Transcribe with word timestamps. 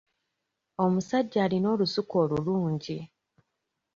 Omusajja 0.83 1.37
alina 1.45 1.67
olusuku 1.73 2.13
olulungi. 2.23 2.99